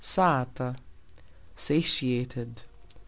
[0.03, 0.75] sata:
[1.55, 2.63] satiated.